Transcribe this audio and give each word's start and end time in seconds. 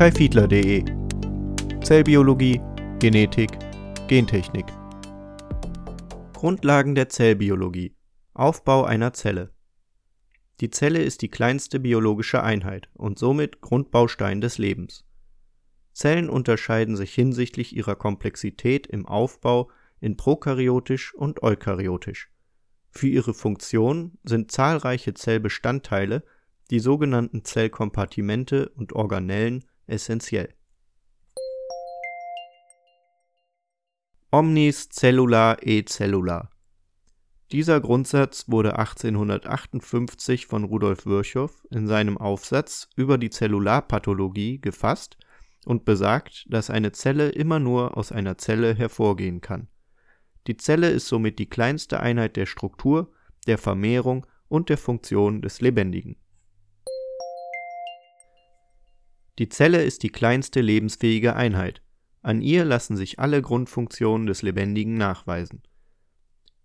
kaifiedler.de 0.00 0.82
Zellbiologie, 1.84 2.58
Genetik, 3.00 3.50
Gentechnik. 4.08 4.64
Grundlagen 6.32 6.94
der 6.94 7.10
Zellbiologie. 7.10 7.94
Aufbau 8.32 8.84
einer 8.84 9.12
Zelle. 9.12 9.52
Die 10.60 10.70
Zelle 10.70 11.02
ist 11.02 11.20
die 11.20 11.28
kleinste 11.28 11.80
biologische 11.80 12.42
Einheit 12.42 12.88
und 12.94 13.18
somit 13.18 13.60
Grundbaustein 13.60 14.40
des 14.40 14.56
Lebens. 14.56 15.04
Zellen 15.92 16.30
unterscheiden 16.30 16.96
sich 16.96 17.12
hinsichtlich 17.12 17.76
ihrer 17.76 17.94
Komplexität 17.94 18.86
im 18.86 19.04
Aufbau 19.04 19.70
in 20.00 20.16
prokaryotisch 20.16 21.12
und 21.12 21.42
eukaryotisch. 21.42 22.30
Für 22.90 23.08
ihre 23.08 23.34
Funktion 23.34 24.16
sind 24.24 24.50
zahlreiche 24.50 25.12
Zellbestandteile, 25.12 26.24
die 26.70 26.80
sogenannten 26.80 27.44
Zellkompartimente 27.44 28.70
und 28.70 28.94
Organellen, 28.94 29.66
essentiell. 29.90 30.54
Omnis 34.32 34.88
cellula 34.90 35.56
e 35.60 35.84
cellula. 35.84 36.50
Dieser 37.52 37.80
Grundsatz 37.80 38.44
wurde 38.48 38.78
1858 38.78 40.46
von 40.46 40.62
Rudolf 40.62 41.04
Virchow 41.04 41.50
in 41.70 41.88
seinem 41.88 42.16
Aufsatz 42.16 42.88
über 42.94 43.18
die 43.18 43.30
Zellularpathologie 43.30 44.60
gefasst 44.60 45.16
und 45.64 45.84
besagt, 45.84 46.46
dass 46.48 46.70
eine 46.70 46.92
Zelle 46.92 47.30
immer 47.30 47.58
nur 47.58 47.96
aus 47.96 48.12
einer 48.12 48.38
Zelle 48.38 48.74
hervorgehen 48.74 49.40
kann. 49.40 49.66
Die 50.46 50.56
Zelle 50.56 50.90
ist 50.90 51.08
somit 51.08 51.40
die 51.40 51.50
kleinste 51.50 51.98
Einheit 51.98 52.36
der 52.36 52.46
Struktur, 52.46 53.12
der 53.48 53.58
Vermehrung 53.58 54.26
und 54.48 54.68
der 54.68 54.78
Funktion 54.78 55.42
des 55.42 55.60
Lebendigen. 55.60 56.16
Die 59.40 59.48
Zelle 59.48 59.82
ist 59.82 60.02
die 60.02 60.10
kleinste 60.10 60.60
lebensfähige 60.60 61.34
Einheit. 61.34 61.80
An 62.20 62.42
ihr 62.42 62.62
lassen 62.66 62.94
sich 62.94 63.18
alle 63.18 63.40
Grundfunktionen 63.40 64.26
des 64.26 64.42
Lebendigen 64.42 64.98
nachweisen. 64.98 65.62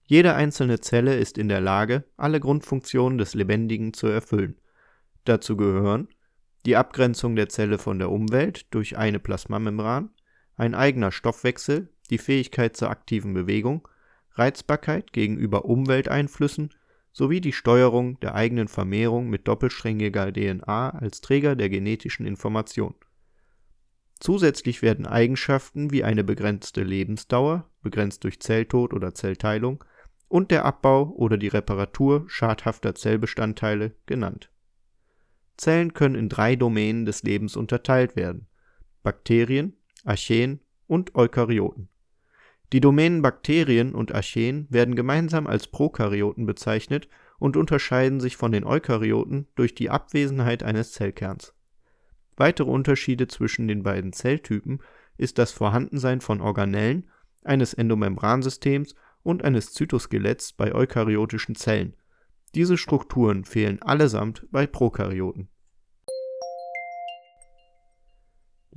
Jede 0.03 0.33
einzelne 0.33 0.81
Zelle 0.81 1.15
ist 1.15 1.37
in 1.37 1.47
der 1.47 1.61
Lage, 1.61 2.03
alle 2.17 2.41
Grundfunktionen 2.41 3.17
des 3.17 3.33
Lebendigen 3.33 3.93
zu 3.93 4.07
erfüllen. 4.07 4.59
Dazu 5.23 5.55
gehören 5.55 6.09
die 6.65 6.75
Abgrenzung 6.75 7.37
der 7.37 7.47
Zelle 7.47 7.77
von 7.77 7.97
der 7.97 8.11
Umwelt 8.11 8.65
durch 8.71 8.97
eine 8.97 9.19
Plasmamembran, 9.19 10.09
ein 10.57 10.75
eigener 10.75 11.13
Stoffwechsel, 11.13 11.87
die 12.09 12.17
Fähigkeit 12.17 12.75
zur 12.75 12.89
aktiven 12.89 13.33
Bewegung, 13.33 13.87
Reizbarkeit 14.33 15.13
gegenüber 15.13 15.63
Umwelteinflüssen 15.63 16.71
sowie 17.15 17.39
die 17.39 17.53
Steuerung 17.53 18.19
der 18.19 18.35
eigenen 18.35 18.67
Vermehrung 18.67 19.29
mit 19.29 19.47
doppelsträngiger 19.47 20.33
DNA 20.33 20.89
als 20.89 21.21
Träger 21.21 21.55
der 21.55 21.69
genetischen 21.69 22.25
Information. 22.25 22.93
Zusätzlich 24.19 24.81
werden 24.81 25.07
Eigenschaften 25.07 25.91
wie 25.91 26.03
eine 26.03 26.25
begrenzte 26.25 26.83
Lebensdauer, 26.83 27.69
begrenzt 27.81 28.25
durch 28.25 28.41
Zelltod 28.41 28.93
oder 28.93 29.13
Zellteilung, 29.13 29.81
und 30.27 30.51
der 30.51 30.65
Abbau 30.65 31.13
oder 31.15 31.37
die 31.37 31.47
Reparatur 31.47 32.25
schadhafter 32.27 32.95
Zellbestandteile 32.95 33.95
genannt. 34.07 34.51
Zellen 35.55 35.93
können 35.93 36.15
in 36.15 36.27
drei 36.27 36.57
Domänen 36.57 37.05
des 37.05 37.23
Lebens 37.23 37.55
unterteilt 37.55 38.17
werden: 38.17 38.47
Bakterien, 39.03 39.77
Archeen 40.03 40.59
und 40.85 41.15
Eukaryoten. 41.15 41.87
Die 42.73 42.79
Domänen 42.79 43.21
Bakterien 43.21 43.93
und 43.93 44.13
Archeen 44.13 44.67
werden 44.69 44.95
gemeinsam 44.95 45.47
als 45.47 45.67
Prokaryoten 45.67 46.45
bezeichnet 46.45 47.07
und 47.37 47.57
unterscheiden 47.57 48.19
sich 48.19 48.37
von 48.37 48.51
den 48.51 48.63
Eukaryoten 48.63 49.47
durch 49.55 49.75
die 49.75 49.89
Abwesenheit 49.89 50.63
eines 50.63 50.93
Zellkerns. 50.93 51.53
Weitere 52.37 52.69
Unterschiede 52.69 53.27
zwischen 53.27 53.67
den 53.67 53.83
beiden 53.83 54.13
Zelltypen 54.13 54.81
ist 55.17 55.37
das 55.37 55.51
Vorhandensein 55.51 56.21
von 56.21 56.41
Organellen, 56.41 57.09
eines 57.43 57.73
Endomembransystems 57.73 58.95
und 59.21 59.43
eines 59.43 59.71
Zytoskeletts 59.71 60.53
bei 60.53 60.73
eukaryotischen 60.73 61.55
Zellen. 61.55 61.95
Diese 62.55 62.77
Strukturen 62.77 63.45
fehlen 63.45 63.81
allesamt 63.81 64.47
bei 64.51 64.65
Prokaryoten 64.65 65.49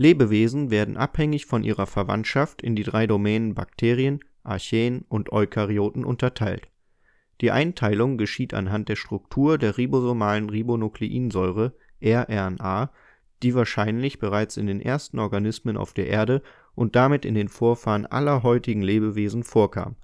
Lebewesen 0.01 0.71
werden 0.71 0.97
abhängig 0.97 1.47
von 1.47 1.65
ihrer 1.65 1.87
Verwandtschaft 1.87 2.63
in 2.63 2.77
die 2.77 2.85
drei 2.85 3.09
Domänen 3.09 3.55
Bakterien, 3.55 4.21
Archeen 4.45 5.05
und 5.09 5.33
Eukaryoten 5.33 6.05
unterteilt. 6.05 6.69
Die 7.41 7.51
Einteilung 7.51 8.17
geschieht 8.17 8.55
anhand 8.55 8.89
der 8.89 8.95
Struktur 8.95 9.59
der 9.59 9.77
ribosomalen 9.77 10.51
Ribonukleinsäure 10.51 11.75
rRNA, 12.01 12.93
die 13.43 13.57
wahrscheinlich 13.57 14.21
bereits 14.21 14.57
in 14.57 14.69
den 14.69 14.81
ersten 14.81 15.19
Organismen 15.19 15.77
auf 15.77 15.93
der 15.95 16.07
Erde 16.07 16.43
und 16.77 16.95
damit 16.95 17.25
in 17.25 17.35
den 17.35 17.49
Vorfahren 17.49 18.07
aller 18.07 18.45
heutigen 18.45 18.83
Lebewesen 18.83 19.43
vorkam. 19.43 19.97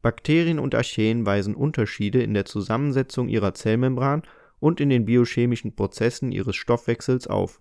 Bakterien 0.00 0.58
und 0.58 0.74
Archeen 0.74 1.26
weisen 1.26 1.54
Unterschiede 1.54 2.22
in 2.22 2.32
der 2.32 2.46
Zusammensetzung 2.46 3.28
ihrer 3.28 3.52
Zellmembran 3.52 4.22
und 4.58 4.80
in 4.80 4.88
den 4.88 5.04
biochemischen 5.04 5.76
Prozessen 5.76 6.32
ihres 6.32 6.56
Stoffwechsels 6.56 7.26
auf 7.26 7.60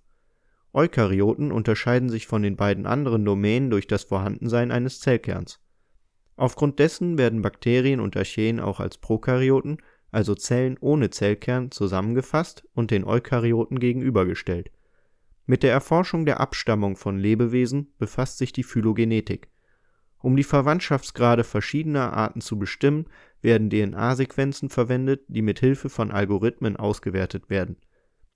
Eukaryoten 0.76 1.54
unterscheiden 1.54 2.10
sich 2.10 2.28
von 2.28 2.44
den 2.44 2.58
beiden 2.58 2.86
anderen 2.86 3.24
Domänen 3.24 3.70
durch 3.70 3.88
das 3.88 4.04
Vorhandensein 4.04 4.72
eines 4.72 5.00
Zellkerns. 5.00 5.62
Aufgrund 6.36 6.80
dessen 6.80 7.18
werden 7.18 7.42
Bakterien 7.42 8.02
und 8.02 8.18
Archeen 8.18 8.60
auch 8.60 8.82
als 8.82 8.98
Prokaryoten, 8.98 9.78
also 10.12 10.36
Zellen 10.36 10.78
ohne 10.82 11.12
Zellkern, 11.12 11.72
zusammengefasst 11.72 12.68
und 12.74 12.92
den 12.92 13.06
Eukaryoten 13.06 13.80
gegenübergestellt. 13.80 14.70
Mit 15.46 15.64
der 15.64 15.72
Erforschung 15.72 16.26
der 16.26 16.42
Abstammung 16.42 16.98
von 16.98 17.18
Lebewesen 17.18 17.94
befasst 17.98 18.38
sich 18.38 18.52
die 18.52 18.64
Phylogenetik. 18.64 19.48
Um 20.20 20.36
die 20.36 20.44
Verwandtschaftsgrade 20.44 21.46
verschiedener 21.46 22.12
Arten 22.12 22.42
zu 22.42 22.60
bestimmen, 22.60 23.06
werden 23.42 23.70
DNA-Sequenzen 23.70 24.70
verwendet, 24.70 25.24
die 25.30 25.42
mit 25.42 25.60
Hilfe 25.60 25.88
von 25.88 26.12
Algorithmen 26.12 26.76
ausgewertet 26.76 27.50
werden 27.50 27.78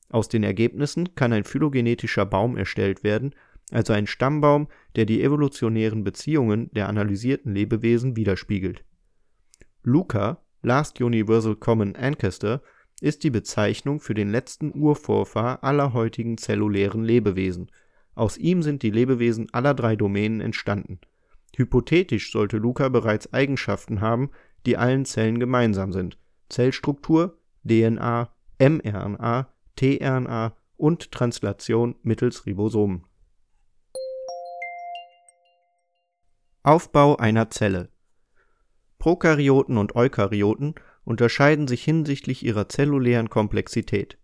aus 0.10 0.28
den 0.28 0.44
Ergebnissen 0.44 1.16
kann 1.16 1.34
ein 1.34 1.44
phylogenetischer 1.44 2.26
Baum 2.26 2.58
erstellt 2.58 3.04
werden, 3.04 3.36
also 3.72 3.94
ein 3.94 4.08
Stammbaum, 4.08 4.68
der 4.96 5.06
die 5.06 5.22
evolutionären 5.22 6.04
Beziehungen 6.04 6.72
der 6.74 6.90
analysierten 6.90 7.54
Lebewesen 7.54 8.16
widerspiegelt. 8.16 8.84
LUCA 9.84 10.42
(Last 10.62 11.00
Universal 11.00 11.56
Common 11.56 11.96
Ancestor) 11.96 12.62
ist 13.02 13.24
die 13.24 13.30
Bezeichnung 13.30 14.00
für 14.00 14.14
den 14.14 14.30
letzten 14.30 14.78
Urvorfahr 14.78 15.64
aller 15.64 15.94
heutigen 15.94 16.38
zellulären 16.38 17.04
Lebewesen. 17.04 17.72
Aus 18.16 18.38
ihm 18.38 18.62
sind 18.62 18.84
die 18.84 18.90
Lebewesen 18.90 19.48
aller 19.54 19.74
drei 19.74 19.96
Domänen 19.96 20.42
entstanden. 20.42 21.00
Hypothetisch 21.56 22.32
sollte 22.32 22.58
LUCA 22.58 22.90
bereits 22.90 23.32
Eigenschaften 23.34 24.02
haben, 24.02 24.32
die 24.66 24.76
allen 24.76 25.06
Zellen 25.06 25.40
gemeinsam 25.40 25.94
sind 25.94 26.18
(Zellstruktur, 26.50 27.38
DNA, 27.64 28.30
mRNA 28.60 29.48
tRNA 29.80 30.58
und 30.76 31.10
Translation 31.12 31.96
mittels 32.04 32.46
Ribosomen. 32.46 33.06
Aufbau 36.64 37.16
einer 37.16 37.50
Zelle 37.50 37.90
Prokaryoten 38.98 39.78
und 39.78 39.96
Eukaryoten 39.96 40.76
unterscheiden 41.06 41.70
sich 41.70 41.82
hinsichtlich 41.86 42.46
ihrer 42.46 42.68
zellulären 42.68 43.30
Komplexität. 43.30 44.18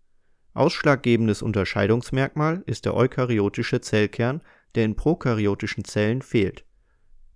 Ausschlaggebendes 0.52 1.40
Unterscheidungsmerkmal 1.40 2.62
ist 2.66 2.84
der 2.84 2.94
eukaryotische 2.94 3.80
Zellkern, 3.80 4.42
der 4.74 4.84
in 4.84 4.94
prokaryotischen 4.94 5.84
Zellen 5.84 6.20
fehlt. 6.20 6.66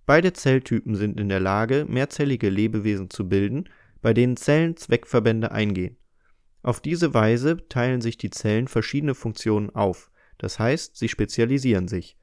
Beide 0.05 0.33
Zelltypen 0.33 0.93
sind 0.95 1.19
in 1.19 1.29
der 1.29 1.39
Lage, 1.39 1.87
mehrzellige 1.89 2.49
Lebewesen 2.49 3.09
zu 3.09 3.27
bilden, 3.27 3.67
bei 4.03 4.13
denen 4.13 4.37
Zellen 4.37 4.77
Zweckverbände 4.77 5.51
eingehen 5.51 5.97
auf 6.63 6.79
diese 6.79 7.13
Weise 7.13 7.67
teilen 7.69 8.01
sich 8.01 8.17
die 8.17 8.29
Zellen 8.29 8.67
verschiedene 8.67 9.15
Funktionen 9.15 9.69
auf, 9.71 10.11
das 10.37 10.59
heißt, 10.59 10.95
sie 10.95 11.09
spezialisieren 11.09 11.87
sich. 11.87 12.17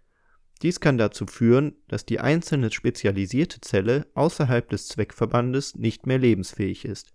Dies 0.62 0.81
kann 0.81 0.99
dazu 0.99 1.26
führen, 1.26 1.76
dass 1.87 2.05
die 2.05 2.20
einzelne 2.20 2.70
spezialisierte 2.70 3.61
Zelle 3.61 4.06
außerhalb 4.14 4.69
des 4.69 4.88
Zweckverbandes 4.88 5.76
nicht 5.76 6.06
mehr 6.06 6.19
lebensfähig 6.19 6.85
ist. 6.85 7.14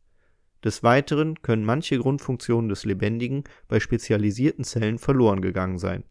Des 0.64 0.82
Weiteren 0.82 1.42
können 1.42 1.66
manche 1.66 1.98
Grundfunktionen 1.98 2.70
des 2.70 2.86
Lebendigen 2.86 3.44
bei 3.68 3.82
spezialisierten 3.82 4.64
Zellen 4.64 4.98
verloren 4.98 5.42
gegangen 5.42 5.78
sein. 5.78 6.06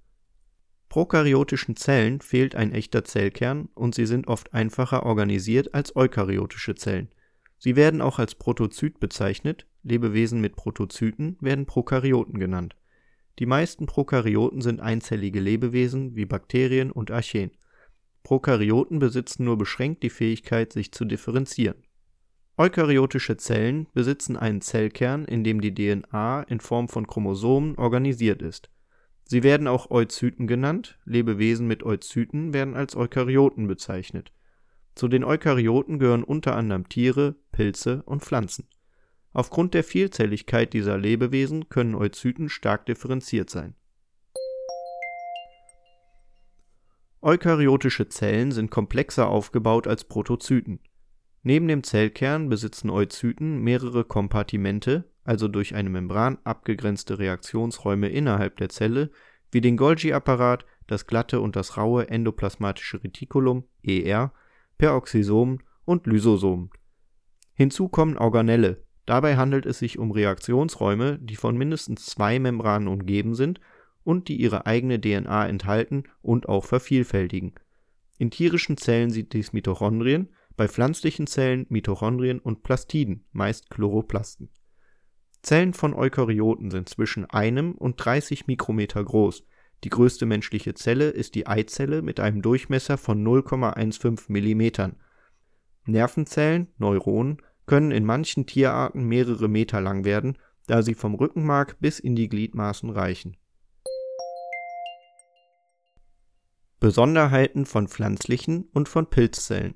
Prokaryotischen 0.91 1.75
Zellen 1.77 2.21
fehlt 2.21 2.55
ein 2.55 2.73
echter 2.73 3.03
Zellkern 3.03 3.71
und 3.75 3.95
sie 3.95 4.05
sind 4.05 4.29
oft 4.29 4.53
einfacher 4.53 5.05
organisiert 5.05 5.73
als 5.73 5.97
eukaryotische 5.97 6.75
Zellen 6.75 7.09
Sie 7.63 7.77
werden 7.77 8.01
auch 8.01 8.19
als 8.19 8.35
Protozyt 8.35 8.99
bezeichnet, 8.99 9.69
Lebewesen 9.85 10.41
mit 10.41 10.57
Protozyten 10.57 11.37
werden 11.41 11.65
Prokaryoten 11.65 12.41
genannt. 12.41 12.75
Die 13.39 13.47
meisten 13.47 13.87
Prokaryoten 13.87 14.61
sind 14.61 14.81
einzellige 14.81 15.39
Lebewesen 15.39 16.17
wie 16.17 16.25
Bakterien 16.25 16.91
und 16.91 17.13
Archeen. 17.13 17.53
Prokaryoten 18.25 18.99
besitzen 18.99 19.45
nur 19.45 19.59
beschränkt 19.59 20.03
die 20.03 20.11
Fähigkeit, 20.11 20.73
sich 20.73 20.91
zu 20.91 21.05
differenzieren. 21.05 21.85
Eukaryotische 22.59 23.37
Zellen 23.37 23.87
besitzen 23.95 24.37
einen 24.37 24.61
Zellkern, 24.61 25.25
in 25.25 25.45
dem 25.45 25.61
die 25.61 25.73
DNA 25.73 26.43
in 26.43 26.59
Form 26.59 26.89
von 26.89 27.07
Chromosomen 27.07 27.79
organisiert 27.79 28.43
ist. 28.43 28.71
Sie 29.23 29.45
werden 29.45 29.69
auch 29.69 29.89
Oocyten 29.89 30.49
genannt, 30.49 30.99
Lebewesen 31.05 31.69
mit 31.69 31.85
Oocyten 31.85 32.55
werden 32.55 32.75
als 32.75 32.97
Eukaryoten 32.97 33.69
bezeichnet. 33.69 34.33
Zu 34.97 35.07
den 35.07 35.23
Eukaryoten 35.23 36.01
gehören 36.01 36.25
unter 36.25 36.57
anderem 36.57 36.89
Tiere, 36.89 37.37
Pilze 37.53 38.03
und 38.05 38.23
Pflanzen. 38.23 38.67
Aufgrund 39.33 39.75
der 39.75 39.85
Vielzelligkeit 39.85 40.73
dieser 40.73 40.99
Lebewesen 40.99 41.69
können 41.69 41.95
Oocyten 41.95 42.49
stark 42.49 42.87
differenziert 42.87 43.49
sein. 43.49 43.75
Eukaryotische 47.23 48.09
Zellen 48.09 48.51
sind 48.51 48.71
komplexer 48.73 49.29
aufgebaut 49.29 49.87
als 49.87 50.05
Protozyten. 50.05 50.81
Neben 51.45 51.69
dem 51.69 51.85
Zellkern 51.85 52.49
besitzen 52.49 52.91
Oocyten 52.91 53.61
mehrere 53.63 54.05
Kompartimente, 54.05 55.09
also 55.23 55.47
durch 55.47 55.75
eine 55.75 55.89
Membran 55.89 56.39
abgegrenzte 56.43 57.21
Reaktionsräume 57.21 58.09
innerhalb 58.09 58.57
der 58.57 58.71
Zelle, 58.71 59.11
wie 59.53 59.61
den 59.61 59.77
Golgi-Apparat, 59.77 60.67
das 60.89 61.07
glatte 61.07 61.41
und 61.41 61.55
das 61.55 61.77
raue 61.77 62.09
endoplasmatische 62.09 63.05
Retikulum 63.05 63.65
ER, 63.85 64.33
Peroxisomen 64.79 65.63
und 65.85 66.07
Lysosomen. 66.07 66.71
Hinzu 67.55 67.89
kommen 67.89 68.17
Organelle, 68.17 68.85
dabei 69.07 69.37
handelt 69.37 69.67
es 69.67 69.79
sich 69.79 69.99
um 69.99 70.11
Reaktionsräume, 70.11 71.19
die 71.21 71.37
von 71.37 71.57
mindestens 71.57 72.07
zwei 72.07 72.39
Membranen 72.39 72.89
umgeben 72.89 73.35
sind 73.35 73.61
und 74.05 74.29
die 74.29 74.37
ihre 74.37 74.67
eigene 74.67 75.01
DNA 75.01 75.47
enthalten 75.47 76.05
und 76.23 76.49
auch 76.49 76.65
vervielfältigen. 76.65 77.55
In 78.19 78.31
tierischen 78.31 78.77
Zellen 78.77 79.11
sind 79.11 79.33
dies 79.33 79.53
Mitochondrien, 79.53 80.31
bei 80.57 80.69
pflanzlichen 80.69 81.27
Zellen 81.27 81.67
Mitochondrien 81.69 82.39
und 82.39 82.63
Plastiden, 82.63 83.25
meist 83.33 83.71
Chloroplasten. 83.71 84.51
Zellen 85.43 85.73
von 85.73 85.95
Eukaryoten 85.95 86.71
sind 86.71 86.89
zwischen 86.89 87.25
einem 87.29 87.73
und 87.73 87.97
30 87.97 88.47
Mikrometer 88.47 89.03
groß, 89.03 89.45
die 89.85 89.89
größte 89.89 90.27
menschliche 90.27 90.75
Zelle 90.75 91.09
ist 91.09 91.35
die 91.35 91.47
Eizelle 91.47 92.03
mit 92.03 92.21
einem 92.21 92.41
Durchmesser 92.41 92.99
von 92.99 93.25
0,15 93.25 94.27
Millimetern. 94.29 94.97
Nervenzellen 95.87 96.69
(Neuronen) 96.79 97.39
können 97.67 97.91
in 97.91 98.05
manchen 98.05 98.47
Tierarten 98.47 99.05
mehrere 99.05 99.49
Meter 99.49 99.81
lang 99.81 100.05
werden, 100.05 100.39
da 100.67 100.83
sie 100.83 100.95
vom 100.95 101.15
Rückenmark 101.15 101.79
bis 101.81 101.99
in 101.99 102.15
die 102.15 102.29
Gliedmaßen 102.29 102.91
reichen 102.91 103.37
Besonderheiten 106.79 107.67
von 107.67 107.89
pflanzlichen 107.89 108.69
und 108.73 108.89
von 108.89 109.11
Pilzzellen 109.11 109.75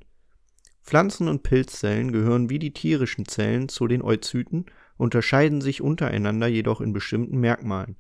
Pflanzen- 0.83 1.29
und 1.29 1.43
Pilzzellen 1.43 2.13
gehören 2.13 2.51
wie 2.51 2.61
die 2.61 2.73
tierischen 2.73 3.27
Zellen 3.27 3.69
zu 3.69 3.89
den 3.89 4.03
Oocyten, 4.03 4.67
unterscheiden 4.97 5.61
sich 5.61 5.83
untereinander 5.83 6.47
jedoch 6.47 6.81
in 6.81 6.93
bestimmten 6.93 7.39
Merkmalen. 7.39 7.97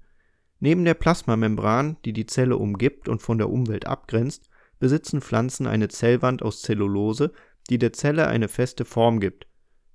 Neben 0.60 0.84
der 0.84 0.94
Plasmamembran, 0.94 1.96
die 2.04 2.12
die 2.12 2.26
Zelle 2.26 2.56
umgibt 2.56 3.08
und 3.08 3.20
von 3.20 3.38
der 3.38 3.50
Umwelt 3.50 3.86
abgrenzt, 3.86 4.48
besitzen 4.78 5.20
Pflanzen 5.20 5.66
eine 5.66 5.88
Zellwand 5.88 6.42
aus 6.42 6.62
Zellulose, 6.62 7.32
die 7.66 7.78
der 7.78 7.92
Zelle 7.92 8.26
eine 8.26 8.48
feste 8.48 8.84
Form 8.84 9.20
gibt. 9.20 9.46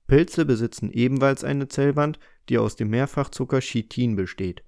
Pilze 0.08 0.46
besitzen 0.46 0.92
ebenfalls 0.92 1.44
eine 1.44 1.68
Zellwand, 1.68 2.20
die 2.50 2.58
aus 2.58 2.76
dem 2.76 2.90
Mehrfachzucker 2.90 3.60
Chitin 3.60 4.16
besteht 4.16 4.64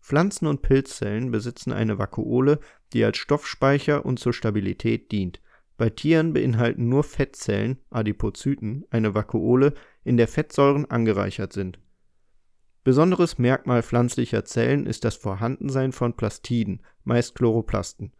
Pflanzen 0.00 0.46
und 0.46 0.62
Pilzzellen 0.62 1.30
besitzen 1.30 1.72
eine 1.72 1.98
Vakuole, 1.98 2.58
die 2.92 3.04
als 3.04 3.18
Stoffspeicher 3.18 4.04
und 4.04 4.18
zur 4.18 4.32
Stabilität 4.32 5.12
dient. 5.12 5.40
Bei 5.76 5.90
Tieren 5.90 6.32
beinhalten 6.32 6.88
nur 6.88 7.04
Fettzellen 7.04 7.78
(Adipozyten) 7.90 8.84
eine 8.90 9.14
Vakuole, 9.14 9.74
in 10.04 10.16
der 10.16 10.28
Fettsäuren 10.28 10.90
angereichert 10.90 11.52
sind. 11.52 11.78
Besonderes 12.82 13.38
Merkmal 13.38 13.82
pflanzlicher 13.82 14.44
Zellen 14.44 14.86
ist 14.86 15.04
das 15.04 15.16
Vorhandensein 15.16 15.92
von 15.92 16.14
Plastiden, 16.14 16.82
meist 17.04 17.34
Chloroplasten. 17.34 18.12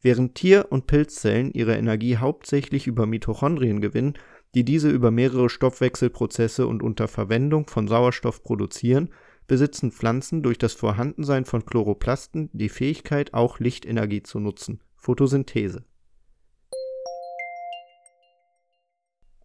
Während 0.00 0.34
Tier 0.36 0.66
und 0.70 0.86
Pilzzellen 0.86 1.52
ihre 1.52 1.76
Energie 1.76 2.16
hauptsächlich 2.16 2.86
über 2.86 3.06
Mitochondrien 3.06 3.80
gewinnen, 3.80 4.14
die 4.54 4.64
diese 4.64 4.90
über 4.90 5.10
mehrere 5.10 5.50
Stoffwechselprozesse 5.50 6.66
und 6.66 6.82
unter 6.82 7.08
Verwendung 7.08 7.66
von 7.66 7.88
Sauerstoff 7.88 8.42
produzieren 8.42 9.10
besitzen 9.48 9.90
Pflanzen 9.90 10.42
durch 10.42 10.58
das 10.58 10.74
Vorhandensein 10.74 11.46
von 11.46 11.64
Chloroplasten 11.64 12.50
die 12.52 12.68
Fähigkeit, 12.68 13.34
auch 13.34 13.58
Lichtenergie 13.58 14.22
zu 14.22 14.38
nutzen 14.38 14.82
(Photosynthese). 14.96 15.84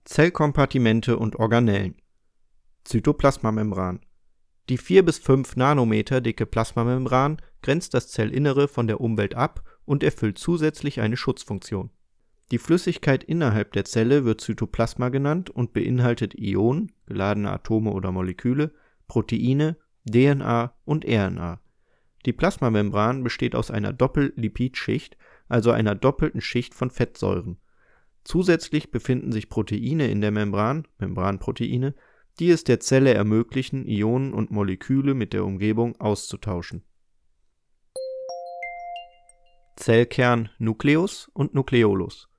Zellkompartimente 0.04 1.18
und 1.18 1.38
Organellen 1.38 1.96
Zytoplasmamembran 2.84 4.02
Die 4.68 4.78
4 4.78 5.06
bis 5.06 5.18
5 5.20 5.56
Nanometer 5.56 6.20
dicke 6.20 6.46
Plasmamembran 6.46 7.42
grenzt 7.62 7.94
das 7.94 8.10
Zellinnere 8.10 8.68
von 8.68 8.88
der 8.88 9.00
Umwelt 9.00 9.36
ab 9.36 9.64
und 9.86 10.04
erfüllt 10.04 10.38
zusätzlich 10.38 11.02
eine 11.02 11.18
Schutzfunktion. 11.18 11.90
Die 12.52 12.58
Flüssigkeit 12.58 13.24
innerhalb 13.24 13.72
der 13.74 13.86
Zelle 13.86 14.26
wird 14.26 14.42
Zytoplasma 14.42 15.10
genannt 15.10 15.50
und 15.50 15.74
beinhaltet 15.74 16.36
Ionen 16.36 16.92
(geladene 17.06 17.52
Atome 17.52 17.92
oder 17.92 18.12
Moleküle), 18.12 18.74
Proteine 19.08 19.78
DNA 20.06 20.74
und 20.86 21.06
RNA. 21.06 21.62
Die 22.26 22.34
Plasmamembran 22.34 23.24
besteht 23.24 23.56
aus 23.56 23.72
einer 23.72 23.94
Doppellipidschicht, 23.94 25.18
also 25.48 25.72
einer 25.72 25.96
doppelten 25.96 26.42
Schicht 26.42 26.74
von 26.74 26.90
Fettsäuren. 26.90 27.58
Zusätzlich 28.24 28.92
befinden 28.92 29.32
sich 29.32 29.50
Proteine 29.50 30.08
in 30.08 30.22
der 30.22 30.32
Membran 30.32 30.88
(Membranproteine), 31.00 31.96
die 32.40 32.50
es 32.50 32.64
der 32.64 32.80
Zelle 32.80 33.14
ermöglichen, 33.14 33.86
Ionen 33.86 34.34
und 34.34 34.52
Moleküle 34.52 35.14
mit 35.14 35.34
der 35.34 35.46
Umgebung 35.46 36.00
auszutauschen. 36.00 36.84
Zellkern, 39.76 40.50
Nukleus 40.60 41.30
und 41.34 41.54
Nukleolus 41.54 42.30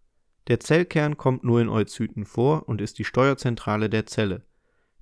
Der 0.48 0.60
Zellkern 0.60 1.16
kommt 1.16 1.44
nur 1.44 1.60
in 1.60 1.68
Oocyten 1.68 2.24
vor 2.24 2.68
und 2.68 2.80
ist 2.80 2.98
die 2.98 3.04
Steuerzentrale 3.04 3.90
der 3.90 4.06
Zelle 4.06 4.44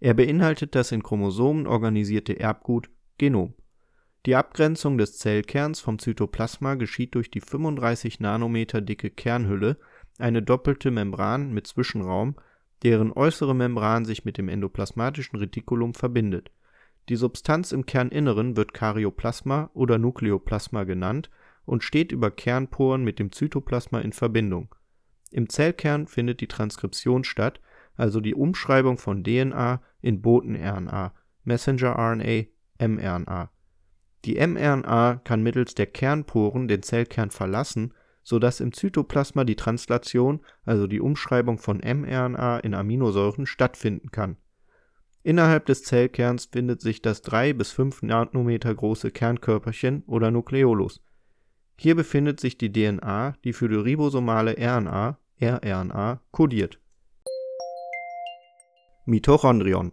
er 0.05 0.14
beinhaltet 0.14 0.75
das 0.75 0.90
in 0.90 1.05
Chromosomen 1.05 1.69
organisierte 1.69 2.40
Erbgut 2.40 2.90
Genom. 3.19 3.55
Die 4.26 4.34
Abgrenzung 4.34 4.99
des 4.99 5.17
Zellkerns 5.17 5.79
vom 5.79 6.00
Zytoplasma 6.00 6.75
geschieht 6.75 7.14
durch 7.14 7.31
die 7.31 7.40
35 7.40 8.19
Nanometer 8.19 8.81
dicke 8.81 9.11
Kernhülle, 9.11 9.79
eine 10.19 10.43
doppelte 10.43 10.90
Membran 10.90 11.52
mit 11.52 11.69
Zwischenraum, 11.69 12.34
deren 12.82 13.12
äußere 13.12 13.55
Membran 13.55 14.05
sich 14.05 14.25
mit 14.25 14.38
dem 14.38 14.49
endoplasmatischen 14.49 15.39
Retikulum 15.39 15.94
verbindet. 15.94 16.51
Die 17.08 17.15
Substanz 17.15 17.70
im 17.70 17.86
Kerninneren 17.86 18.56
wird 18.56 18.74
Karyoplasma 18.74 19.70
oder 19.72 19.98
Nukleoplasma 19.98 20.82
genannt 20.82 21.31
und 21.64 21.84
steht 21.84 22.12
über 22.12 22.31
Kernporen 22.31 23.04
mit 23.04 23.19
dem 23.19 23.32
Zytoplasma 23.32 24.00
in 24.00 24.12
Verbindung. 24.12 24.74
Im 25.31 25.48
Zellkern 25.48 26.06
findet 26.06 26.40
die 26.40 26.48
Transkription 26.48 27.24
statt 27.24 27.60
also 27.96 28.20
die 28.20 28.34
Umschreibung 28.34 28.98
von 28.98 29.22
DNA 29.22 29.82
in 30.00 30.22
Boten-RNA 30.22 31.14
(Messenger-RNA, 31.44 32.46
mRNA). 32.78 33.50
Die 34.24 34.34
mRNA 34.34 35.20
kann 35.24 35.42
mittels 35.42 35.74
der 35.74 35.86
Kernporen 35.86 36.69
den 36.69 36.82
Zellkern 36.82 37.31
verlassen, 37.31 37.92
so 38.22 38.38
dass 38.38 38.60
im 38.60 38.72
Zytoplasma 38.72 39.44
die 39.44 39.56
Translation, 39.56 40.40
also 40.64 40.86
die 40.86 41.00
Umschreibung 41.00 41.58
von 41.58 41.78
mRNA 41.78 42.58
in 42.60 42.74
Aminosäuren, 42.74 43.46
stattfinden 43.46 44.10
kann. 44.10 44.36
Innerhalb 45.24 45.66
des 45.66 45.82
Zellkerns 45.82 46.46
findet 46.46 46.81
sich 46.81 47.02
das 47.02 47.22
3 47.22 47.52
bis 47.52 47.72
5 47.72 48.02
Nanometer 48.02 48.74
große 48.74 49.10
Kernkörperchen 49.10 50.02
oder 50.06 50.31
Nukleolus. 50.31 51.00
Hier 51.82 51.96
befindet 51.96 52.39
sich 52.39 52.56
die 52.56 52.72
DNA, 52.72 53.34
die 53.43 53.53
für 53.53 53.69
die 53.69 53.74
ribosomale 53.74 54.55
RNA 54.56 55.19
(rRNA) 55.41 56.20
kodiert 56.31 56.79
Mitochondrion 59.05 59.91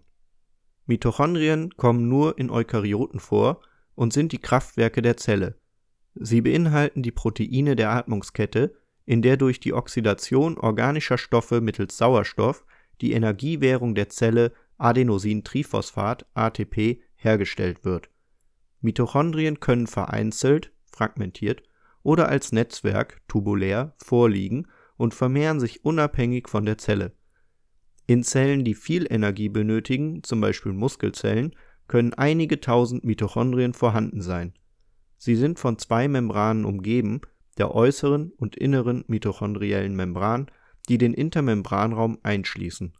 Mitochondrien 0.85 1.75
kommen 1.77 2.07
nur 2.07 2.37
in 2.37 2.51
Eukaryoten 2.51 3.19
vor 3.19 3.61
und 3.95 4.13
sind 4.13 4.33
die 4.33 4.37
Kraftwerke 4.37 5.01
der 5.01 5.17
Zelle. 5.17 5.55
Sie 6.13 6.41
beinhalten 6.41 7.01
die 7.01 7.09
Proteine 7.09 7.75
der 7.75 7.89
Atmungskette, 7.89 8.75
in 9.07 9.23
der 9.23 9.37
durch 9.37 9.59
die 9.59 9.73
Oxidation 9.73 10.59
organischer 10.59 11.17
Stoffe 11.17 11.59
mittels 11.59 11.97
Sauerstoff 11.97 12.65
die 13.01 13.13
Energiewährung 13.13 13.95
der 13.95 14.09
Zelle 14.09 14.53
Adenosintriphosphat 14.77 16.27
(ATP) 16.35 17.01
hergestellt 17.15 17.83
wird. 17.83 18.11
Mitochondrien 18.79 19.59
können 19.59 19.87
vereinzelt 19.87 20.71
(fragmentiert) 20.85 21.63
oder 22.03 22.29
als 22.29 22.51
Netzwerk 22.51 23.21
(tubulär) 23.27 23.93
vorliegen 23.97 24.67
und 24.97 25.13
vermehren 25.13 25.59
sich 25.59 25.85
unabhängig 25.85 26.47
von 26.47 26.65
der 26.65 26.77
Zelle 26.77 27.13
in 28.09 28.23
Zellen, 28.23 28.63
die 28.63 28.73
viel 28.73 29.05
Energie 29.07 29.49
benötigen, 29.49 30.23
zum 30.23 30.41
Beispiel 30.41 30.73
Muskelzellen, 30.73 31.55
können 31.87 32.15
einige 32.15 32.59
tausend 32.59 33.03
Mitochondrien 33.03 33.73
vorhanden 33.73 34.21
sein. 34.21 34.53
Sie 35.19 35.35
sind 35.35 35.59
von 35.59 35.77
zwei 35.77 36.07
Membranen 36.07 36.65
umgeben, 36.65 37.21
der 37.59 37.75
äußeren 37.75 38.31
und 38.31 38.55
inneren 38.55 39.03
mitochondriellen 39.07 39.95
Membran, 39.95 40.49
die 40.87 40.97
den 40.97 41.13
Intermembranraum 41.13 42.17
einschließen. 42.23 42.93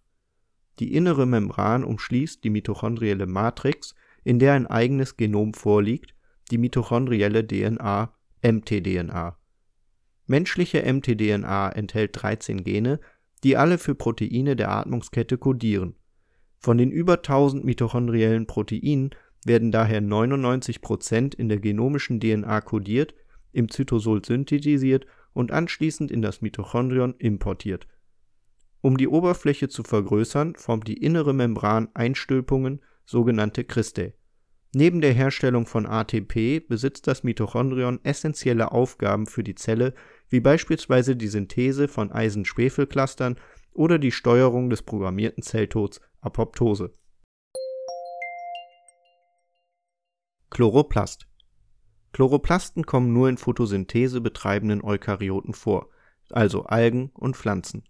Die 0.78 0.94
innere 0.94 1.26
Membran 1.26 1.84
umschließt 1.84 2.44
die 2.44 2.52
mitochondrielle 2.52 3.26
Matrix, 3.26 3.96
in 4.24 4.38
der 4.38 4.54
ein 4.54 4.68
eigenes 4.68 5.18
Genom 5.18 5.56
vorliegt, 5.56 6.14
die 6.52 6.60
mitochondrielle 6.60 7.48
DNA 7.48 8.14
(mtDNA). 8.42 9.38
Menschliche 10.28 10.82
mtDNA 10.82 11.70
enthält 11.70 12.12
13 12.22 12.64
Gene, 12.64 13.00
die 13.44 13.58
alle 13.58 13.78
für 13.78 13.96
Proteine 13.96 14.56
der 14.56 14.72
Atmungskette 14.72 15.38
codieren. 15.38 15.96
Von 16.60 16.78
den 16.78 16.92
über 16.92 17.14
1000 17.14 17.64
mitochondriellen 17.64 18.46
Proteinen 18.46 19.12
werden 19.46 19.72
daher 19.72 20.02
99 20.02 20.82
Prozent 20.82 21.34
in 21.36 21.50
der 21.50 21.60
genomischen 21.60 22.20
DNA 22.20 22.62
codiert, 22.62 23.16
im 23.52 23.70
Cytosol 23.70 24.24
synthetisiert 24.24 25.06
und 25.34 25.52
anschließend 25.52 26.12
in 26.12 26.22
das 26.22 26.42
Mitochondrion 26.42 27.16
importiert. 27.18 27.88
Um 28.82 28.98
die 28.98 29.08
Oberfläche 29.08 29.68
zu 29.68 29.84
vergrößern, 29.84 30.56
formt 30.56 30.88
die 30.88 31.02
innere 31.02 31.34
Membran 31.34 31.90
Einstülpungen, 31.94 32.82
sogenannte 33.06 33.64
Cristae. 33.64 34.14
Neben 34.72 35.02
der 35.02 35.14
Herstellung 35.14 35.66
von 35.66 35.88
ATP 35.88 36.60
besitzt 36.60 37.08
das 37.08 37.24
Mitochondrion 37.24 38.00
essentielle 38.04 38.72
Aufgaben 38.72 39.26
für 39.26 39.44
die 39.44 39.56
Zelle, 39.56 39.96
wie 40.30 40.42
beispielsweise 40.42 41.16
die 41.16 41.28
Synthese 41.28 41.88
von 41.88 42.12
Eisen-Schwefel-Clustern 42.12 43.40
oder 43.74 43.98
die 43.98 44.12
Steuerung 44.12 44.70
des 44.70 44.84
programmierten 44.84 45.42
Zelltods 45.42 46.02
(Apoptose). 46.22 46.94
Chloroplast 50.52 51.28
Chloroplasten 52.12 52.86
kommen 52.86 53.12
nur 53.12 53.30
in 53.30 53.38
Photosynthese 53.38 54.22
betreibenden 54.22 54.84
Eukaryoten 54.84 55.54
vor, 55.54 55.90
also 56.30 56.66
Algen 56.66 57.10
und 57.16 57.36
Pflanzen. 57.36 57.84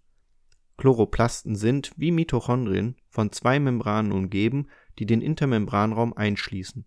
Chloroplasten 0.78 1.56
sind, 1.56 1.92
wie 1.96 2.10
Mitochondrien, 2.10 2.96
von 3.10 3.32
zwei 3.32 3.60
Membranen 3.60 4.12
umgeben, 4.12 4.68
die 5.00 5.06
den 5.06 5.22
Intermembranraum 5.22 6.12
einschließen. 6.12 6.84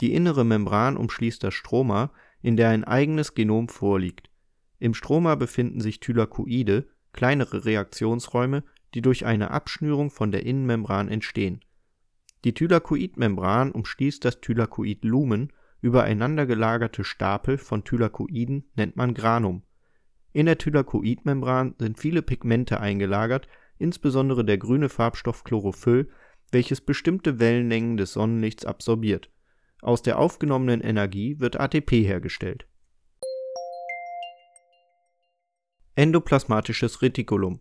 Die 0.00 0.12
innere 0.12 0.44
Membran 0.44 0.96
umschließt 0.96 1.42
das 1.42 1.54
Stroma, 1.54 2.12
in 2.42 2.56
der 2.56 2.70
ein 2.70 2.82
eigenes 2.84 3.34
Genom 3.34 3.68
vorliegt. 3.68 4.30
Im 4.80 4.94
Stroma 4.94 5.36
befinden 5.36 5.80
sich 5.80 6.00
Thylakoide, 6.00 6.88
kleinere 7.12 7.64
Reaktionsräume, 7.64 8.64
die 8.94 9.00
durch 9.00 9.24
eine 9.24 9.52
Abschnürung 9.52 10.10
von 10.10 10.32
der 10.32 10.44
Innenmembran 10.44 11.08
entstehen. 11.08 11.60
Die 12.44 12.52
Thylakoidmembran 12.52 13.70
umschließt 13.70 14.24
das 14.24 14.40
Thylakoidlumen, 14.40 15.52
übereinander 15.80 16.46
gelagerte 16.46 17.04
Stapel 17.04 17.58
von 17.58 17.84
Thylakoiden 17.84 18.70
nennt 18.74 18.96
man 18.96 19.14
Granum. 19.14 19.62
In 20.32 20.46
der 20.46 20.58
Thylakoidmembran 20.58 21.76
sind 21.78 21.98
viele 21.98 22.22
Pigmente 22.22 22.80
eingelagert, 22.80 23.46
insbesondere 23.78 24.44
der 24.44 24.58
grüne 24.58 24.88
Farbstoff 24.88 25.44
Chlorophyll, 25.44 26.10
welches 26.50 26.80
bestimmte 26.80 27.38
Wellenlängen 27.38 27.96
des 27.96 28.12
Sonnenlichts 28.12 28.64
absorbiert. 28.64 29.30
Aus 29.82 30.02
der 30.02 30.18
aufgenommenen 30.18 30.80
Energie 30.80 31.38
wird 31.38 31.60
ATP 31.60 32.04
hergestellt. 32.04 32.66
Endoplasmatisches 35.94 37.02
Retikulum 37.02 37.60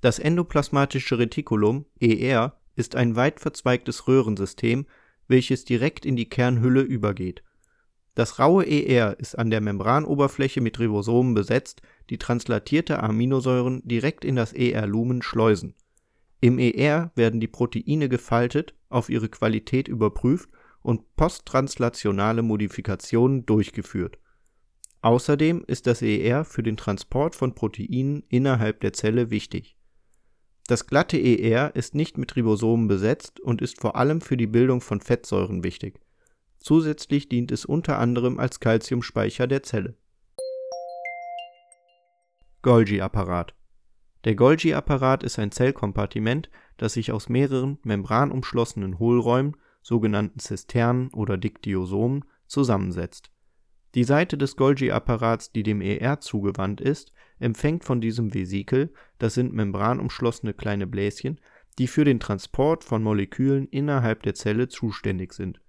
Das 0.00 0.18
endoplasmatische 0.18 1.18
Retikulum 1.18 1.86
ER 2.00 2.60
ist 2.76 2.96
ein 2.96 3.14
weit 3.16 3.40
verzweigtes 3.40 4.08
Röhrensystem, 4.08 4.86
welches 5.28 5.64
direkt 5.64 6.04
in 6.04 6.16
die 6.16 6.28
Kernhülle 6.28 6.80
übergeht. 6.80 7.44
Das 8.14 8.38
raue 8.38 8.66
ER 8.66 9.18
ist 9.20 9.38
an 9.38 9.50
der 9.50 9.60
Membranoberfläche 9.60 10.60
mit 10.60 10.78
Ribosomen 10.80 11.34
besetzt, 11.34 11.80
die 12.10 12.18
translatierte 12.18 13.02
Aminosäuren 13.02 13.82
direkt 13.84 14.24
in 14.24 14.34
das 14.34 14.52
ER-Lumen 14.52 15.22
schleusen. 15.22 15.74
Im 16.40 16.58
ER 16.58 17.12
werden 17.14 17.40
die 17.40 17.48
Proteine 17.48 18.08
gefaltet, 18.08 18.74
auf 18.88 19.10
ihre 19.10 19.28
Qualität 19.28 19.88
überprüft 19.88 20.48
und 20.82 21.14
posttranslationale 21.16 22.42
Modifikationen 22.42 23.44
durchgeführt. 23.44 24.18
Außerdem 25.02 25.64
ist 25.66 25.86
das 25.86 26.02
ER 26.02 26.44
für 26.44 26.62
den 26.62 26.76
Transport 26.76 27.34
von 27.34 27.54
Proteinen 27.54 28.22
innerhalb 28.28 28.80
der 28.80 28.92
Zelle 28.92 29.30
wichtig. 29.30 29.76
Das 30.66 30.86
glatte 30.86 31.18
ER 31.18 31.74
ist 31.74 31.94
nicht 31.94 32.16
mit 32.16 32.36
Ribosomen 32.36 32.88
besetzt 32.88 33.40
und 33.40 33.60
ist 33.60 33.80
vor 33.80 33.96
allem 33.96 34.20
für 34.20 34.36
die 34.36 34.46
Bildung 34.46 34.80
von 34.80 35.00
Fettsäuren 35.00 35.64
wichtig. 35.64 36.00
Zusätzlich 36.58 37.28
dient 37.28 37.50
es 37.50 37.64
unter 37.64 37.98
anderem 37.98 38.38
als 38.38 38.60
Calciumspeicher 38.60 39.46
der 39.46 39.62
Zelle. 39.62 39.96
Golgi-Apparat 42.62 43.54
Der 44.24 44.34
Golgi-Apparat 44.34 45.22
ist 45.22 45.38
ein 45.38 45.50
Zellkompartiment, 45.50 46.50
das 46.76 46.94
sich 46.94 47.12
aus 47.12 47.28
mehreren 47.28 47.78
membranumschlossenen 47.82 48.98
Hohlräumen, 48.98 49.56
sogenannten 49.82 50.38
Zisternen 50.38 51.08
oder 51.12 51.38
Diktiosomen, 51.38 52.24
zusammensetzt. 52.46 53.30
Die 53.94 54.04
Seite 54.04 54.36
des 54.36 54.56
Golgi-Apparats, 54.56 55.52
die 55.52 55.62
dem 55.62 55.80
ER 55.80 56.20
zugewandt 56.20 56.80
ist, 56.80 57.12
empfängt 57.38 57.84
von 57.84 58.00
diesem 58.00 58.34
Vesikel, 58.34 58.92
das 59.18 59.34
sind 59.34 59.52
membranumschlossene 59.52 60.52
kleine 60.52 60.86
Bläschen, 60.86 61.40
die 61.78 61.86
für 61.86 62.04
den 62.04 62.20
Transport 62.20 62.84
von 62.84 63.02
Molekülen 63.02 63.66
innerhalb 63.68 64.22
der 64.22 64.34
Zelle 64.34 64.68
zuständig 64.68 65.32
sind. 65.32 65.60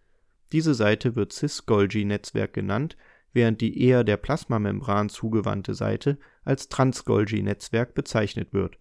Diese 0.51 0.73
Seite 0.73 1.15
wird 1.15 1.31
cis-Golgi-Netzwerk 1.31 2.53
genannt, 2.53 2.97
während 3.33 3.61
die 3.61 3.81
eher 3.81 4.03
der 4.03 4.17
Plasmamembran 4.17 5.09
zugewandte 5.09 5.73
Seite 5.73 6.17
als 6.43 6.69
Trans-Golgi-Netzwerk 6.69 7.93
bezeichnet 7.93 8.53
wird. 8.53 8.77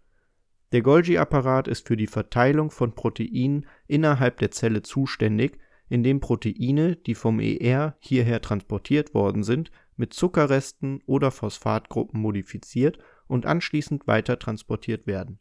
Der 0.73 0.83
Golgi-Apparat 0.83 1.69
ist 1.69 1.87
für 1.87 1.97
die 1.97 2.07
Verteilung 2.07 2.71
von 2.71 2.95
Proteinen 2.95 3.67
innerhalb 3.87 4.39
der 4.39 4.51
Zelle 4.51 4.83
zuständig, 4.83 5.59
indem 5.89 6.21
Proteine, 6.21 6.97
die 6.97 7.15
vom 7.15 7.41
ER 7.41 7.97
hierher 7.99 8.41
transportiert 8.41 9.13
worden 9.13 9.43
sind, 9.43 9.73
mit 9.97 10.15
Zuckerresten 10.15 11.03
oder 11.07 11.31
Phosphatgruppen 11.31 12.21
modifiziert 12.21 12.99
und 13.27 13.47
anschließend 13.47 14.07
weiter 14.07 14.39
transportiert 14.39 15.07
werden. 15.07 15.39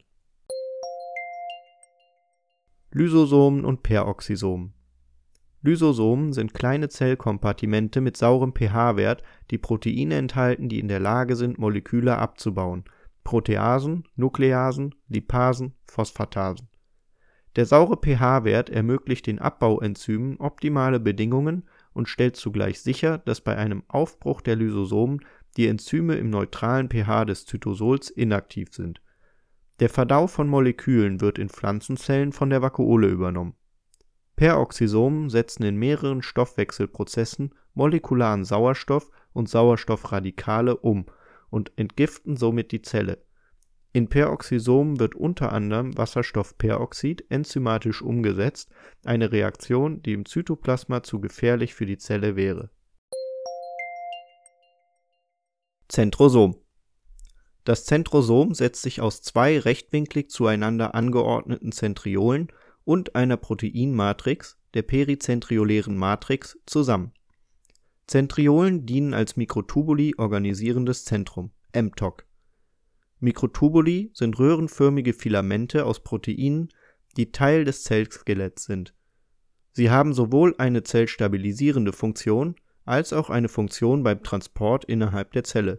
Lysosomen 2.90 3.64
und 3.64 3.84
Peroxisomen 3.84 4.74
Lysosomen 5.62 6.32
sind 6.32 6.54
kleine 6.54 6.88
Zellkompartimente 6.88 8.00
mit 8.00 8.16
saurem 8.16 8.54
pH-Wert, 8.54 9.22
die 9.50 9.58
Proteine 9.58 10.14
enthalten, 10.14 10.70
die 10.70 10.80
in 10.80 10.88
der 10.88 11.00
Lage 11.00 11.36
sind, 11.36 11.58
Moleküle 11.58 12.16
abzubauen 12.16 12.84
(Proteasen, 13.24 14.04
Nukleasen, 14.16 14.94
Lipasen, 15.08 15.74
Phosphatasen). 15.84 16.68
Der 17.56 17.66
saure 17.66 17.98
pH-Wert 17.98 18.70
ermöglicht 18.70 19.26
den 19.26 19.38
Abbauenzymen 19.38 20.38
optimale 20.38 20.98
Bedingungen 20.98 21.68
und 21.92 22.08
stellt 22.08 22.36
zugleich 22.36 22.80
sicher, 22.80 23.18
dass 23.18 23.42
bei 23.42 23.54
einem 23.56 23.82
Aufbruch 23.88 24.40
der 24.40 24.56
Lysosomen 24.56 25.20
die 25.58 25.66
Enzyme 25.66 26.14
im 26.14 26.30
neutralen 26.30 26.88
pH 26.88 27.26
des 27.26 27.44
Zytosols 27.44 28.08
inaktiv 28.08 28.72
sind. 28.72 29.02
Der 29.80 29.90
Verdau 29.90 30.26
von 30.26 30.48
Molekülen 30.48 31.20
wird 31.20 31.38
in 31.38 31.50
Pflanzenzellen 31.50 32.32
von 32.32 32.48
der 32.48 32.62
Vakuole 32.62 33.08
übernommen 33.08 33.56
Peroxisomen 34.40 35.28
setzen 35.28 35.64
in 35.64 35.76
mehreren 35.76 36.22
Stoffwechselprozessen 36.22 37.54
molekularen 37.74 38.46
Sauerstoff 38.46 39.10
und 39.34 39.50
Sauerstoffradikale 39.50 40.78
um 40.78 41.04
und 41.50 41.72
entgiften 41.76 42.38
somit 42.38 42.72
die 42.72 42.80
Zelle. 42.80 43.22
In 43.92 44.08
Peroxisomen 44.08 44.98
wird 44.98 45.14
unter 45.14 45.52
anderem 45.52 45.94
Wasserstoffperoxid 45.98 47.26
enzymatisch 47.28 48.00
umgesetzt, 48.00 48.70
eine 49.04 49.30
Reaktion, 49.30 50.00
die 50.00 50.14
im 50.14 50.24
Zytoplasma 50.24 51.02
zu 51.02 51.20
gefährlich 51.20 51.74
für 51.74 51.84
die 51.84 51.98
Zelle 51.98 52.34
wäre. 52.34 52.70
Zentrosom 55.88 56.56
Das 57.64 57.84
Zentrosom 57.84 58.54
setzt 58.54 58.80
sich 58.80 59.02
aus 59.02 59.20
zwei 59.20 59.58
rechtwinklig 59.58 60.30
zueinander 60.30 60.94
angeordneten 60.94 61.72
Zentriolen 61.72 62.48
und 62.84 63.14
einer 63.14 63.36
Proteinmatrix, 63.36 64.58
der 64.74 64.82
perizentriolären 64.82 65.96
Matrix, 65.96 66.58
zusammen. 66.66 67.12
Zentriolen 68.06 68.86
dienen 68.86 69.14
als 69.14 69.36
Mikrotubuli 69.36 70.14
organisierendes 70.18 71.04
Zentrum 71.04 71.52
(mTOC). 71.72 72.26
Mikrotubuli 73.20 74.10
sind 74.14 74.38
röhrenförmige 74.38 75.12
Filamente 75.12 75.84
aus 75.84 76.02
Proteinen, 76.02 76.70
die 77.16 77.32
Teil 77.32 77.64
des 77.64 77.84
Zellskeletts 77.84 78.64
sind. 78.64 78.94
Sie 79.72 79.90
haben 79.90 80.14
sowohl 80.14 80.54
eine 80.58 80.82
zellstabilisierende 80.82 81.92
Funktion 81.92 82.56
als 82.84 83.12
auch 83.12 83.30
eine 83.30 83.48
Funktion 83.48 84.02
beim 84.02 84.22
Transport 84.22 84.84
innerhalb 84.84 85.32
der 85.32 85.44
Zelle 85.44 85.78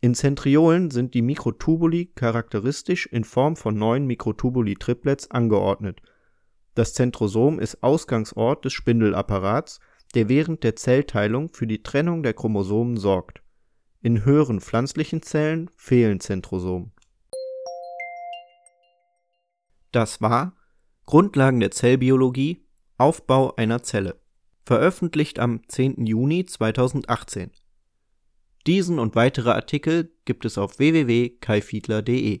in 0.00 0.14
Zentriolen 0.14 0.90
sind 0.90 1.14
die 1.14 1.22
Mikrotubuli 1.22 2.12
charakteristisch 2.14 3.06
in 3.06 3.24
Form 3.24 3.56
von 3.56 3.76
neun 3.76 4.06
Mikrotubuli-Triplets 4.06 5.30
angeordnet. 5.30 6.00
Das 6.74 6.92
Zentrosom 6.92 7.58
ist 7.58 7.82
Ausgangsort 7.82 8.64
des 8.66 8.74
Spindelapparats, 8.74 9.80
der 10.14 10.28
während 10.28 10.62
der 10.62 10.76
Zellteilung 10.76 11.52
für 11.52 11.66
die 11.66 11.82
Trennung 11.82 12.22
der 12.22 12.34
Chromosomen 12.34 12.98
sorgt. 12.98 13.42
In 14.02 14.24
höheren 14.24 14.60
pflanzlichen 14.60 15.22
Zellen 15.22 15.70
fehlen 15.76 16.20
Zentrosomen. 16.20 16.92
Das 19.92 20.20
war 20.20 20.54
Grundlagen 21.06 21.60
der 21.60 21.70
Zellbiologie 21.70 22.66
Aufbau 22.98 23.54
einer 23.56 23.82
Zelle 23.82 24.20
veröffentlicht 24.64 25.38
am 25.38 25.66
10. 25.68 26.06
Juni 26.06 26.44
2018. 26.44 27.50
Diesen 28.66 28.98
und 28.98 29.14
weitere 29.14 29.50
Artikel 29.50 30.12
gibt 30.24 30.44
es 30.44 30.58
auf 30.58 30.78
www.kaifiedler.de 30.78 32.40